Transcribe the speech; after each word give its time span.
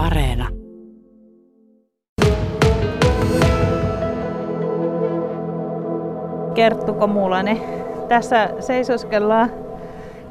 Areena. 0.00 0.48
Kerttu 6.54 6.94
Komulainen. 6.94 7.60
Tässä 8.08 8.50
seisoskellaan 8.60 9.50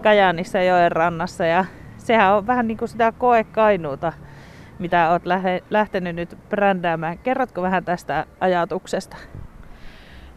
Kajaanissa 0.04 0.62
joen 0.62 0.92
rannassa 0.92 1.46
ja 1.46 1.66
sehän 1.98 2.34
on 2.34 2.48
vähän 2.48 2.68
niin 2.68 2.78
kuin 2.78 2.90
sitä 2.90 3.14
koekainuuta, 3.18 4.14
mitä 4.80 5.10
olet 5.10 5.24
lähtenyt 5.70 6.16
nyt 6.16 6.38
brändäämään. 6.50 7.18
Kerrotko 7.18 7.62
vähän 7.62 7.86
tästä 7.86 8.26
ajatuksesta? 8.40 9.18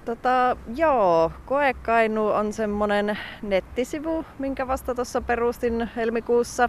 Tota, 0.04 0.56
joo, 0.76 1.32
Koekainu 1.46 2.28
on 2.28 2.52
semmoinen 2.52 3.18
nettisivu, 3.42 4.24
minkä 4.38 4.68
vasta 4.68 4.94
tuossa 4.94 5.20
perustin 5.20 5.90
helmikuussa. 5.96 6.68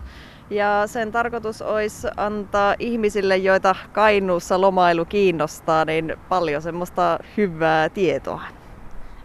Ja 0.49 0.83
sen 0.85 1.11
tarkoitus 1.11 1.61
olisi 1.61 2.07
antaa 2.17 2.75
ihmisille, 2.79 3.37
joita 3.37 3.75
Kainuussa 3.91 4.61
lomailu 4.61 5.05
kiinnostaa, 5.05 5.85
niin 5.85 6.15
paljon 6.29 6.61
semmoista 6.61 7.19
hyvää 7.37 7.89
tietoa. 7.89 8.41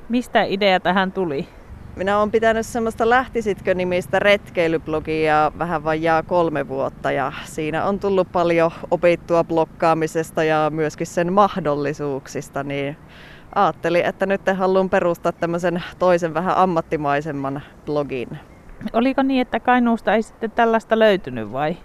Mistä 0.09 0.43
idea 0.43 0.81
tähän 0.81 1.13
tuli? 1.13 1.49
Minä 1.97 2.19
olen 2.19 2.31
pitänyt 2.31 2.67
semmoista 2.67 3.11
Lähtisitkö-nimistä 3.11 4.19
retkeilyblogia 4.19 5.53
vähän 5.59 5.85
vajaa 5.85 6.23
kolme 6.23 6.69
vuotta 6.69 7.13
ja 7.13 7.33
siinä 7.45 7.85
on 7.85 8.01
tullut 8.01 8.33
paljon 8.33 8.71
opittua 8.91 9.45
blokkaamisesta 9.45 10.45
ja 10.45 10.71
myöskin 10.75 11.07
sen 11.07 11.33
mahdollisuuksista, 11.33 12.63
niin 12.63 12.97
ajattelin, 13.55 14.05
että 14.05 14.27
nyt 14.27 14.41
haluan 14.55 14.91
perustaa 14.91 15.33
tämmöisen 15.33 15.83
toisen 15.99 16.35
vähän 16.35 16.57
ammattimaisemman 16.57 17.63
blogin. 17.87 18.39
Oliko 18.93 19.23
niin, 19.23 19.43
että 19.43 19.61
Kainuusta 19.61 20.15
ei 20.15 20.23
sitten 20.23 20.51
tällaista 20.51 20.99
löytynyt 20.99 21.53
vai? 21.53 21.77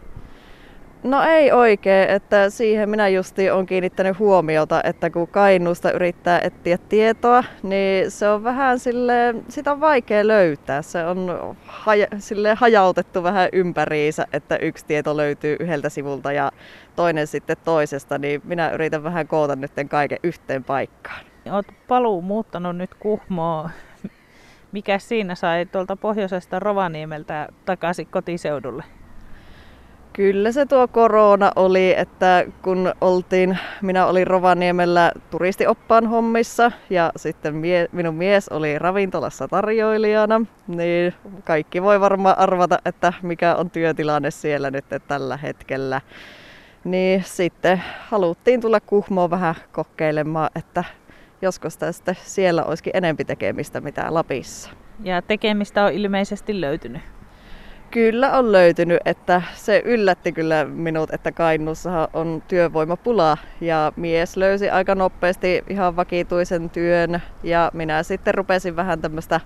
No 1.04 1.24
ei 1.24 1.52
oikein, 1.52 2.10
että 2.10 2.50
siihen 2.50 2.90
minä 2.90 3.08
justi 3.08 3.52
on 3.52 3.66
kiinnittänyt 3.66 4.20
huomiota, 4.20 4.82
että 4.84 5.10
kun 5.10 5.28
Kainuusta 5.28 5.92
yrittää 5.92 6.40
etsiä 6.40 6.78
tietoa, 6.78 7.44
niin 7.64 8.12
se 8.12 8.30
on 8.30 8.44
vähän 8.44 8.80
sille, 8.80 9.36
sitä 9.50 9.72
on 9.72 9.80
vaikea 9.80 10.28
löytää. 10.28 10.82
Se 10.82 11.06
on 11.06 11.40
haja, 11.66 12.08
sille 12.20 12.54
hajautettu 12.54 13.24
vähän 13.24 13.50
ympäriinsä, 13.54 14.28
että 14.34 14.56
yksi 14.58 14.86
tieto 14.86 15.18
löytyy 15.18 15.56
yhdeltä 15.60 15.90
sivulta 15.90 16.32
ja 16.32 16.52
toinen 16.96 17.28
sitten 17.28 17.58
toisesta, 17.66 18.18
niin 18.18 18.42
minä 18.44 18.72
yritän 18.72 19.04
vähän 19.04 19.28
koota 19.28 19.56
nyt 19.56 19.72
kaiken 19.90 20.20
yhteen 20.24 20.64
paikkaan. 20.64 21.33
Olet 21.52 21.74
paluu 21.88 22.22
muuttanut 22.22 22.78
nyt 22.78 22.94
Kuhmoon. 23.00 23.70
Mikä 24.72 25.00
siinä 25.00 25.36
sai 25.36 25.66
tuolta 25.66 25.96
pohjoisesta 25.96 26.60
Rovaniemeltä 26.60 27.48
takaisin 27.66 28.08
kotiseudulle? 28.08 28.84
Kyllä 30.14 30.52
se 30.52 30.66
tuo 30.66 30.88
korona 30.88 31.52
oli, 31.56 31.96
että 31.98 32.46
kun 32.62 32.94
oltiin, 33.02 33.60
minä 33.82 34.06
olin 34.06 34.28
Rovaniemellä 34.28 35.12
turistioppaan 35.32 36.08
hommissa 36.08 36.72
ja 36.90 37.12
sitten 37.16 37.56
mie, 37.56 37.90
minun 37.92 38.16
mies 38.16 38.50
oli 38.50 38.80
ravintolassa 38.80 39.48
tarjoilijana, 39.48 40.42
niin 40.68 41.14
kaikki 41.44 41.84
voi 41.84 42.00
varmaan 42.00 42.40
arvata, 42.40 42.80
että 42.86 43.14
mikä 43.22 43.56
on 43.56 43.70
työtilanne 43.70 44.32
siellä 44.32 44.72
nyt 44.72 44.86
tällä 45.08 45.38
hetkellä. 45.38 46.02
Niin 46.84 47.24
sitten 47.26 47.84
haluttiin 48.00 48.62
tulla 48.62 48.80
Kuhmoon 48.80 49.30
vähän 49.30 49.56
kokeilemaan, 49.72 50.50
että 50.56 50.84
joskus 51.44 51.78
tästä 51.78 52.16
siellä 52.24 52.64
olisikin 52.64 52.98
enempi 52.98 53.26
tekemistä 53.26 53.82
mitä 53.82 54.06
Lapissa. 54.10 54.70
Ja 55.04 55.22
tekemistä 55.22 55.86
on 55.86 55.94
ilmeisesti 55.94 56.62
löytynyt. 56.62 57.02
Kyllä 57.92 58.38
on 58.38 58.52
löytynyt, 58.52 59.00
että 59.06 59.42
se 59.56 59.82
yllätti 59.86 60.32
kyllä 60.32 60.66
minut, 60.66 61.14
että 61.14 61.32
Kainuussa 61.32 62.10
on 62.14 62.44
työvoimapula 62.48 63.38
ja 63.62 63.92
mies 63.96 64.38
löysi 64.38 64.70
aika 64.70 64.96
nopeasti 64.96 65.64
ihan 65.70 65.96
vakituisen 65.96 66.70
työn 66.70 67.22
ja 67.44 67.72
minä 67.74 68.04
sitten 68.04 68.34
rupesin 68.34 68.76
vähän 68.76 69.02
tämmöistä 69.02 69.40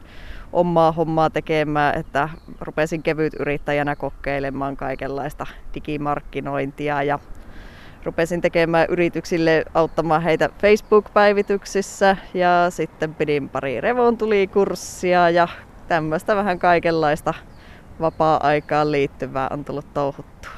omaa 0.53 0.91
hommaa 0.91 1.29
tekemään, 1.29 1.99
että 1.99 2.29
rupesin 2.61 3.03
kevyt 3.03 3.33
yrittäjänä 3.39 3.95
kokeilemaan 3.95 4.77
kaikenlaista 4.77 5.45
digimarkkinointia 5.73 7.03
ja 7.03 7.19
rupesin 8.03 8.41
tekemään 8.41 8.87
yrityksille 8.89 9.65
auttamaan 9.73 10.21
heitä 10.21 10.49
Facebook-päivityksissä 10.61 12.17
ja 12.33 12.65
sitten 12.69 13.15
pidin 13.15 13.49
pari 13.49 13.81
revontulikurssia 13.81 15.29
ja 15.29 15.47
tämmöistä 15.87 16.35
vähän 16.35 16.59
kaikenlaista 16.59 17.33
vapaa-aikaan 18.01 18.91
liittyvää 18.91 19.47
on 19.51 19.65
tullut 19.65 19.93
touhuttua. 19.93 20.51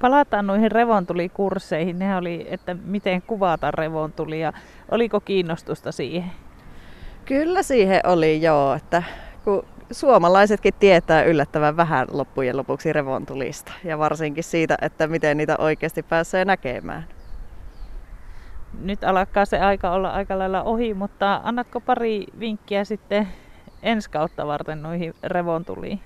Palataan 0.00 0.46
noihin 0.46 0.72
revontulikursseihin. 0.72 1.98
Ne 1.98 2.16
oli, 2.16 2.46
että 2.50 2.76
miten 2.84 3.22
kuvata 3.22 3.70
revontulia. 3.70 4.52
Oliko 4.90 5.20
kiinnostusta 5.20 5.92
siihen? 5.92 6.32
Kyllä 7.24 7.62
siihen 7.62 8.00
oli 8.06 8.42
joo, 8.42 8.74
että 8.74 9.02
kun 9.44 9.64
suomalaisetkin 9.90 10.74
tietää 10.78 11.22
yllättävän 11.22 11.76
vähän 11.76 12.06
loppujen 12.10 12.56
lopuksi 12.56 12.92
revontulista 12.92 13.72
ja 13.84 13.98
varsinkin 13.98 14.44
siitä, 14.44 14.78
että 14.82 15.06
miten 15.06 15.36
niitä 15.36 15.56
oikeasti 15.58 16.02
pääsee 16.02 16.44
näkemään. 16.44 17.04
Nyt 18.80 19.04
alkaa 19.04 19.44
se 19.44 19.58
aika 19.58 19.90
olla 19.90 20.10
aika 20.10 20.38
lailla 20.38 20.62
ohi, 20.62 20.94
mutta 20.94 21.40
annatko 21.44 21.80
pari 21.80 22.26
vinkkiä 22.40 22.84
sitten 22.84 23.28
ensi 23.82 24.10
kautta 24.10 24.46
varten 24.46 24.82
noihin 24.82 25.14
revontuliin? 25.22 26.00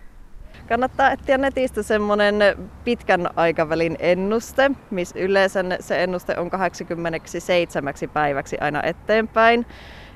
Kannattaa 0.69 1.11
etsiä 1.11 1.39
netistä 1.39 1.83
semmoinen 1.83 2.37
pitkän 2.85 3.31
aikavälin 3.37 3.97
ennuste, 3.99 4.71
missä 4.91 5.19
yleensä 5.19 5.65
se 5.81 6.03
ennuste 6.03 6.39
on 6.39 6.51
87 6.51 7.95
päiväksi 8.13 8.59
aina 8.61 8.83
eteenpäin 8.83 9.67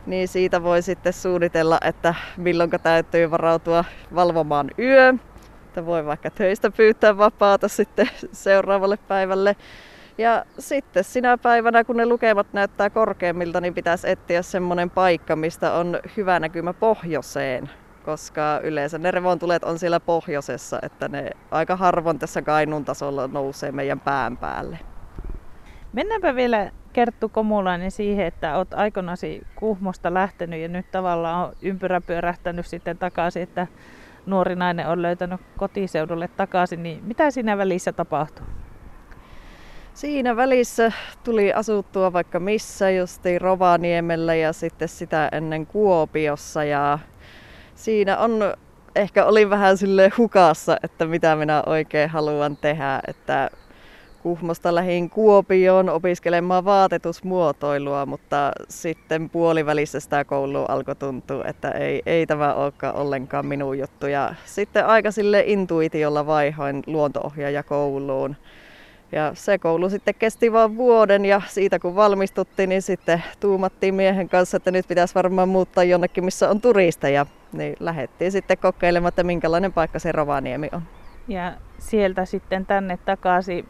niin 0.06 0.28
siitä 0.28 0.62
voi 0.62 0.83
sitten 0.83 1.12
suunnitella, 1.12 1.78
että 1.84 2.15
milloin 2.37 2.71
täytyy 2.83 3.31
varautua 3.31 3.84
valvomaan 4.15 4.71
yö. 4.78 5.15
Että 5.67 5.87
voi 5.87 6.06
vaikka 6.06 6.31
töistä 6.31 6.71
pyytää 6.71 7.19
vapaata 7.19 7.69
sitten 7.69 8.11
seuraavalle 8.33 8.97
päivälle. 9.09 9.56
Ja 10.19 10.45
sitten 10.59 11.05
sinä 11.05 11.39
päivänä, 11.39 11.84
kun 11.84 11.97
ne 11.97 12.06
lukemat 12.06 12.47
näyttää 12.53 12.91
korkeammilta, 12.91 13.61
niin 13.61 13.75
pitäisi 13.75 14.11
etsiä 14.11 14.43
semmoinen 14.43 14.91
paikka, 14.91 15.37
mistä 15.37 15.72
on 15.72 15.99
hyvä 16.16 16.41
näkymä 16.41 16.72
pohjoiseen. 16.72 17.71
Koska 18.05 18.61
yleensä 18.62 18.99
ne 18.99 19.11
revontulet 19.11 19.65
on 19.65 19.78
siellä 19.78 20.00
pohjoisessa, 20.00 20.78
että 20.83 21.09
ne 21.09 21.31
aika 21.50 21.77
harvoin 21.77 22.19
tässä 22.19 22.43
Kainuun 22.43 22.84
tasolla 22.84 23.28
nousee 23.28 23.72
meidän 23.72 24.00
pään 24.00 24.37
päälle. 24.37 24.78
Mennäänpä 25.93 26.34
vielä 26.34 26.71
Kerttu 26.97 27.29
Komulainen 27.29 27.91
siihen, 27.91 28.27
että 28.27 28.57
olet 28.57 28.75
aikanasi 28.75 29.47
Kuhmosta 29.57 30.15
lähtenyt 30.15 30.61
ja 30.61 30.69
nyt 30.69 30.91
tavallaan 30.91 31.49
on 31.49 31.57
ympyrä 31.62 32.01
pyörähtänyt 32.01 32.67
sitten 32.67 32.99
takaisin, 32.99 33.43
että 33.43 33.67
nuori 34.27 34.57
nainen 34.57 34.89
on 34.89 35.03
löytänyt 35.03 35.41
kotiseudulle 35.57 36.29
takaisin, 36.29 36.83
niin 36.83 37.05
mitä 37.05 37.31
siinä 37.31 37.59
välissä 37.59 37.93
tapahtuu? 37.93 38.47
Siinä 39.95 40.37
välissä 40.37 40.93
tuli 41.25 41.53
asuttua 41.53 42.12
vaikka 42.12 42.41
missä, 42.41 42.91
justi 42.91 43.39
Rovaniemellä 43.39 44.34
ja 44.34 44.53
sitten 44.53 44.89
sitä 44.89 45.28
ennen 45.33 45.67
Kuopiossa 45.67 46.65
ja 46.65 46.99
siinä 47.75 48.19
on 48.19 48.55
ehkä 48.95 49.25
oli 49.25 49.51
vähän 49.51 49.77
sille 49.77 50.11
hukassa, 50.19 50.77
että 50.83 51.07
mitä 51.07 51.37
minä 51.37 51.63
oikein 51.67 52.11
haluan 52.11 52.57
tehdä, 52.57 53.01
että 53.07 53.51
Kuhmosta 54.26 54.75
lähin 54.75 55.10
Kuopioon 55.10 55.88
opiskelemaan 55.88 56.64
vaatetusmuotoilua, 56.64 58.06
mutta 58.06 58.53
sitten 58.69 59.31
puolivälissä 59.31 60.00
sitä 60.00 60.25
koulua 60.25 60.66
alkoi 60.69 60.97
tuntua, 60.97 61.44
että 61.44 61.70
ei, 61.70 62.03
ei 62.06 62.26
tämä 62.26 62.54
olekaan 62.54 62.94
ollenkaan 62.94 63.47
minun 63.47 63.78
juttu. 63.78 64.06
Ja 64.06 64.34
sitten 64.44 64.86
aika 64.86 65.10
sille 65.10 65.42
intuitiolla 65.47 66.26
vaihoin 66.26 66.82
luontoohjaaja 66.86 67.62
kouluun. 67.62 68.36
Ja 69.12 69.30
se 69.34 69.59
koulu 69.59 69.91
sitten 69.91 70.15
kesti 70.15 70.53
vain 70.53 70.77
vuoden 70.77 71.24
ja 71.24 71.42
siitä 71.47 71.78
kun 71.78 71.97
valmistuttiin, 71.97 72.68
niin 72.68 72.83
sitten 72.83 73.22
tuumattiin 73.41 73.95
miehen 73.95 74.28
kanssa, 74.28 74.56
että 74.56 74.71
nyt 74.71 74.89
pitäisi 74.89 75.15
varmaan 75.15 75.48
muuttaa 75.48 75.84
jonnekin, 75.84 76.24
missä 76.24 76.51
on 76.51 76.60
turisteja. 76.60 77.27
Niin 77.53 77.77
lähdettiin 77.80 78.33
sitten 78.33 78.59
kokeilemaan, 78.59 79.09
että 79.09 79.22
minkälainen 79.22 79.72
paikka 79.72 79.98
se 79.98 80.12
Rovaniemi 80.12 80.68
on. 80.72 80.83
Ja 81.28 81.53
sieltä 81.78 82.24
sitten 82.24 82.66
tänne 82.66 82.98
takaisin 83.04 83.68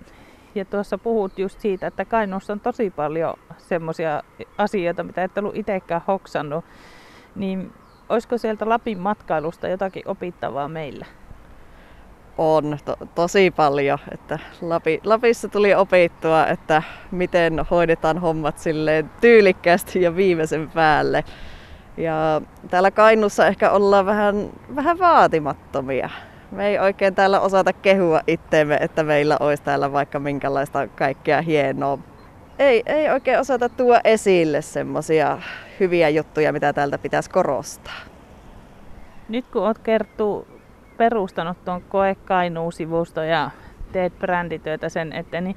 ja 0.56 0.64
tuossa 0.64 0.98
puhut 0.98 1.38
just 1.38 1.60
siitä, 1.60 1.86
että 1.86 2.04
Kainuussa 2.04 2.52
on 2.52 2.60
tosi 2.60 2.90
paljon 2.90 3.34
semmoisia 3.58 4.22
asioita, 4.58 5.02
mitä 5.02 5.24
et 5.24 5.38
ollut 5.38 5.56
itsekään 5.56 6.02
hoksannut. 6.06 6.64
Niin 7.34 7.72
olisiko 8.08 8.38
sieltä 8.38 8.68
Lapin 8.68 8.98
matkailusta 8.98 9.68
jotakin 9.68 10.08
opittavaa 10.08 10.68
meillä? 10.68 11.06
On, 12.38 12.78
to, 12.84 12.96
tosi 13.14 13.50
paljon. 13.50 13.98
Että 14.12 14.38
Lapi, 14.60 15.00
Lapissa 15.04 15.48
tuli 15.48 15.74
opittua, 15.74 16.46
että 16.46 16.82
miten 17.10 17.66
hoidetaan 17.70 18.18
hommat 18.18 18.58
silleen 18.58 19.10
tyylikkäästi 19.20 20.02
ja 20.02 20.16
viimeisen 20.16 20.70
päälle. 20.70 21.24
Ja 21.96 22.40
täällä 22.70 22.90
Kainussa 22.90 23.46
ehkä 23.46 23.70
ollaan 23.70 24.06
vähän, 24.06 24.50
vähän 24.76 24.98
vaatimattomia 24.98 26.10
Me 26.50 26.66
ei 26.66 26.78
oikein 26.78 27.14
täällä 27.14 27.40
osata 27.40 27.72
kehua 27.72 28.20
itteemme, 28.26 28.78
että 28.80 29.02
meillä 29.02 29.36
olisi 29.40 29.62
täällä 29.62 29.92
vaikka 29.92 30.18
minkälaista 30.18 30.88
kaikkea 30.88 31.42
hienoa. 31.42 31.98
Ei, 32.58 32.82
ei 32.86 33.10
oikein 33.10 33.40
osata 33.40 33.68
tuoda 33.68 34.00
esille 34.04 34.62
semmosia 34.62 35.38
hyviä 35.80 36.08
juttuja, 36.08 36.52
mitä 36.52 36.72
täältä 36.72 36.98
pitäisi 36.98 37.30
korostaa. 37.30 38.00
Nyt 39.28 39.44
kun 39.52 39.62
olet 39.62 39.78
Kerttu 39.78 40.48
perustanut 40.96 41.64
tuon 41.64 41.82
Koe 41.82 42.14
Kainuu-sivusto 42.24 43.22
ja 43.22 43.50
teet 43.92 44.18
brändityötä 44.18 44.88
sen 44.88 45.12
eteen, 45.12 45.44
niin 45.44 45.56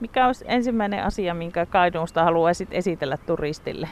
mikä 0.00 0.26
olisi 0.26 0.44
ensimmäinen 0.48 1.04
asia, 1.04 1.34
minkä 1.34 1.66
Kainuusta 1.66 2.24
haluaisit 2.24 2.68
esitellä 2.70 3.16
turistille? 3.16 3.88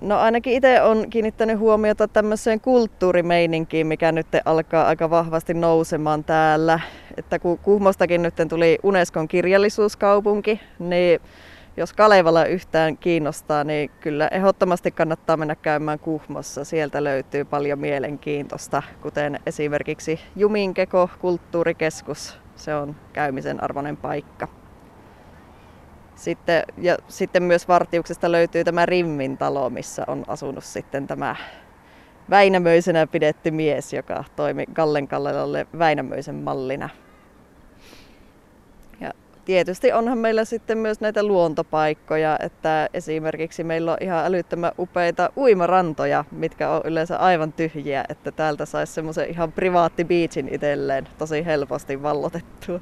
No 0.00 0.18
ainakin 0.18 0.52
itse 0.52 0.82
on 0.82 1.10
kiinnittänyt 1.10 1.58
huomiota 1.58 2.08
tämmöiseen 2.08 2.60
kulttuurimeininkiin, 2.60 3.86
mikä 3.86 4.12
nyt 4.12 4.26
alkaa 4.44 4.86
aika 4.86 5.10
vahvasti 5.10 5.54
nousemaan 5.54 6.24
täällä. 6.24 6.80
Että 7.16 7.38
kun 7.38 7.58
Kuhmostakin 7.58 8.22
nyt 8.22 8.34
tuli 8.48 8.78
Unescon 8.82 9.28
kirjallisuuskaupunki, 9.28 10.60
niin 10.78 11.20
jos 11.76 11.92
Kalevala 11.92 12.44
yhtään 12.44 12.96
kiinnostaa, 12.96 13.64
niin 13.64 13.90
kyllä 14.00 14.28
ehdottomasti 14.28 14.90
kannattaa 14.90 15.36
mennä 15.36 15.54
käymään 15.54 15.98
Kuhmossa. 15.98 16.64
Sieltä 16.64 17.04
löytyy 17.04 17.44
paljon 17.44 17.78
mielenkiintoista, 17.78 18.82
kuten 19.02 19.40
esimerkiksi 19.46 20.20
Juminkeko 20.36 21.10
kulttuurikeskus. 21.20 22.38
Se 22.56 22.74
on 22.74 22.96
käymisen 23.12 23.62
arvoinen 23.64 23.96
paikka. 23.96 24.48
Sitten, 26.18 26.62
ja 26.78 26.96
sitten 27.08 27.42
myös 27.42 27.68
Vartiuksesta 27.68 28.32
löytyy 28.32 28.64
tämä 28.64 28.86
Rimmin 28.86 29.38
talo, 29.38 29.70
missä 29.70 30.04
on 30.06 30.24
asunut 30.28 30.64
sitten 30.64 31.06
tämä 31.06 31.36
Väinämöisenä 32.30 33.06
pidetty 33.06 33.50
mies, 33.50 33.92
joka 33.92 34.24
toimi 34.36 34.64
Gallen 34.74 35.08
Kallelalle 35.08 35.66
Väinämöisen 35.78 36.34
mallina. 36.34 36.88
Ja 39.00 39.10
tietysti 39.44 39.92
onhan 39.92 40.18
meillä 40.18 40.44
sitten 40.44 40.78
myös 40.78 41.00
näitä 41.00 41.22
luontopaikkoja, 41.22 42.38
että 42.42 42.88
esimerkiksi 42.94 43.64
meillä 43.64 43.92
on 43.92 43.98
ihan 44.00 44.24
älyttömän 44.26 44.72
upeita 44.78 45.30
uimarantoja, 45.36 46.24
mitkä 46.30 46.70
on 46.70 46.80
yleensä 46.84 47.16
aivan 47.16 47.52
tyhjiä, 47.52 48.04
että 48.08 48.32
täältä 48.32 48.66
saisi 48.66 48.92
semmoisen 48.92 49.30
ihan 49.30 49.52
privaatti 49.52 50.04
beachin 50.04 50.54
itselleen 50.54 51.08
tosi 51.18 51.44
helposti 51.44 52.02
vallotettua. 52.02 52.80